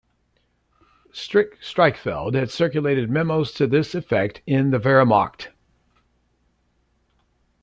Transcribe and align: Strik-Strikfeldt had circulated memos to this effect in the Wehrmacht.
Strik-Strikfeldt 1.11 2.33
had 2.33 2.49
circulated 2.49 3.07
memos 3.11 3.51
to 3.51 3.67
this 3.67 3.93
effect 3.93 4.41
in 4.47 4.71
the 4.71 4.79
Wehrmacht. 4.79 5.49